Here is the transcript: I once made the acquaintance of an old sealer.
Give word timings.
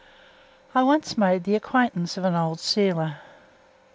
I 0.73 0.81
once 0.81 1.15
made 1.15 1.43
the 1.43 1.53
acquaintance 1.53 2.17
of 2.17 2.25
an 2.25 2.33
old 2.33 2.59
sealer. 2.59 3.17